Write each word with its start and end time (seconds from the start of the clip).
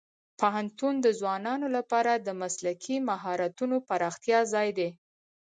پوهنتون 0.39 0.95
د 1.01 1.07
ځوانانو 1.19 1.67
لپاره 1.77 2.11
د 2.15 2.27
مسلکي 2.41 2.95
مهارتونو 3.09 3.75
پراختیا 3.87 4.39
ځای 4.53 4.69
دی. 4.77 4.89